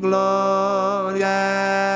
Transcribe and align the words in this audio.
gloria 0.00 1.89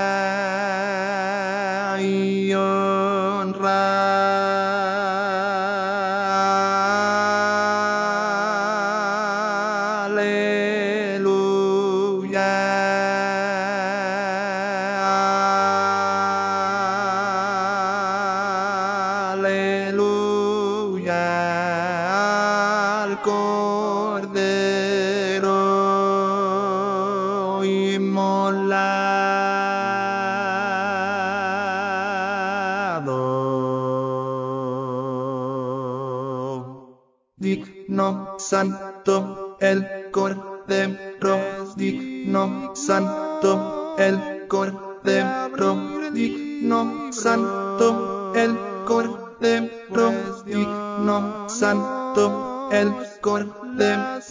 Digno 37.45 38.39
santo 38.39 39.59
el 39.61 40.09
Cordero, 40.13 41.39
digno 41.77 42.75
santo 42.75 43.97
el 43.99 44.49
Cordero, 44.49 45.77
digno 46.11 47.13
santo 47.13 48.33
el 48.35 48.57
Cordero, 48.87 50.13
digno 50.47 51.51
santo 51.51 52.71
el 52.73 52.97
Cordero, 53.21 54.25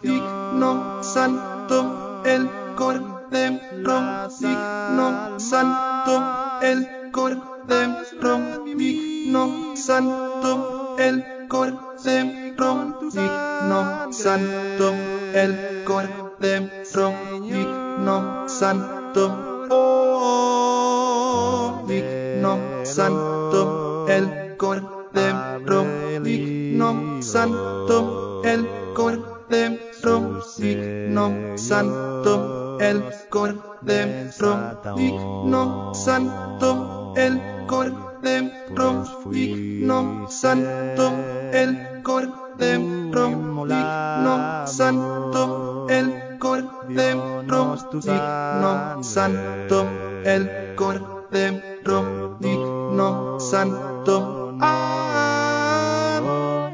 digno 0.00 1.02
santo 1.02 2.22
el 2.24 2.46
Cordero, 2.76 4.28
digno 4.38 5.40
santo 5.40 6.22
el 6.62 7.10
Cordero, 7.10 8.64
digno 8.64 9.76
santo 9.76 10.96
el 10.98 11.24
Cordero, 11.48 12.41
Romigno 12.56 14.12
Santo, 14.12 14.94
el 15.34 15.84
cor 15.84 16.36
de 16.38 16.84
Romigno 16.92 18.48
Santo, 18.48 19.66
oh, 19.70 21.84
Digno 21.86 22.58
Santo, 22.84 24.06
el 24.08 24.56
cor 24.56 25.08
de 25.12 25.58
Romigno 25.64 27.22
Santo, 27.22 28.42
el 28.44 28.68
cor 28.94 29.46
de 29.48 29.92
Romigno 30.02 31.56
Santo, 31.56 32.78
el 32.80 33.02
cor 33.30 33.78
de 33.82 34.30
Romigno 34.38 35.94
Santo, 35.94 37.14
el 37.16 37.40
cor 37.66 38.20
de 38.22 38.52
Romigno 38.74 40.26
Santo, 40.28 41.12
el 41.52 41.91
Cordero, 42.02 43.28
digno 43.66 44.66
santo 44.66 45.86
el 45.88 46.38
Cordero, 46.38 47.76
digno 48.02 49.02
santo 49.02 49.86
el 50.24 50.74
Cordero, 50.76 52.36
digno 52.40 53.38
santo, 53.40 54.56
ah, 54.60 56.20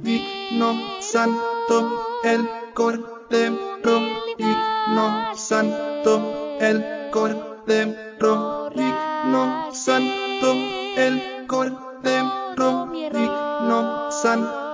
digno 0.03 0.75
santo 1.01 2.07
el 2.25 2.49
Cordero, 2.75 4.01
digno 4.39 5.35
santo 5.35 6.23
el 6.61 7.11
Cordero, 7.13 8.71
digno 8.75 9.73
santo 9.75 10.53
el 10.97 11.47
Cordero, 11.47 12.87
digno 12.93 14.11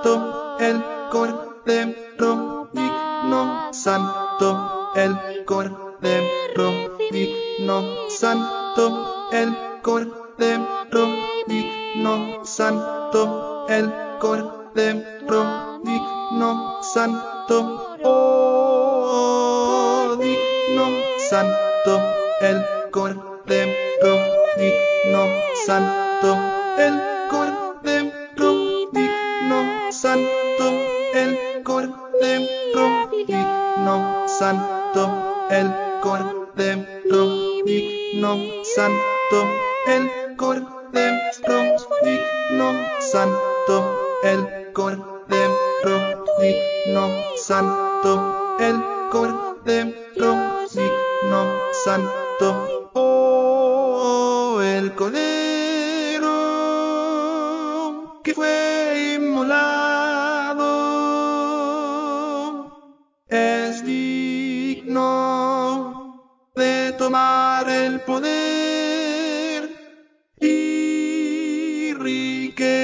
santo 0.05 0.59
el 0.61 0.85
Cordero, 1.11 2.69
digno 2.75 3.73
santo 3.73 4.93
el 4.95 5.45
Cordero, 5.47 6.73
digno 7.11 8.11
santo 8.11 9.31
el 9.33 9.57
Cordero, 9.83 11.09
digno 11.47 12.45
santo 12.45 13.67
el 13.69 13.91
Cordero, 14.21 15.81
digno 15.83 16.83
santo, 16.83 17.97
oh, 18.05 19.37
digno 20.21 20.87
santo 21.31 22.01
el 22.43 22.63
Cordero, 22.91 24.19
digno 24.59 25.27
santo 25.67 26.37
el 26.77 27.01
Cordero, 27.31 27.64
santo 34.39 35.47
el 35.51 35.73
Cordero, 36.01 37.23
digno 37.65 38.39
santo 38.63 39.39
el 39.87 40.37
Cordero, 40.37 41.77
digno 42.03 42.73
santo 43.01 43.75
el 44.23 44.73
Cordero, 44.73 46.25
digno 46.41 47.09
santo 47.37 48.57
el 48.59 48.77
Cordero, 49.11 50.31
digno 50.73 51.41
santo, 51.85 52.91
oh, 52.95 54.61
el 54.63 54.95
Cordero 54.95 56.31
que 58.25 58.35
fue 58.35 59.15
inmolado 59.17 59.84
digno 64.95 66.53
de 66.55 66.93
tomar 66.97 67.69
el 67.69 68.01
poder 68.03 69.69
y 70.41 71.93
riquezas 71.95 72.79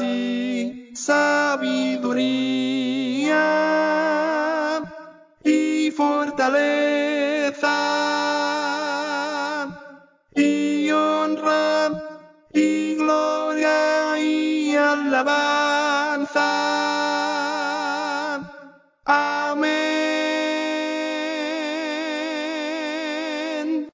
y 0.00 0.92
sabiduría 0.94 2.02
y 5.44 5.90
fortaleza 5.90 7.76
y 10.34 10.90
honra 10.90 11.90
y 12.54 12.94
gloria 12.94 14.18
y 14.18 14.74
alabanza 14.74 15.75